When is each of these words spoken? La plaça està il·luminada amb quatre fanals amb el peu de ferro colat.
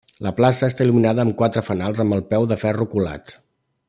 La 0.27 0.31
plaça 0.37 0.69
està 0.71 0.85
il·luminada 0.87 1.25
amb 1.27 1.35
quatre 1.43 1.63
fanals 1.67 2.01
amb 2.05 2.17
el 2.21 2.25
peu 2.35 2.49
de 2.53 2.61
ferro 2.63 2.89
colat. 2.95 3.37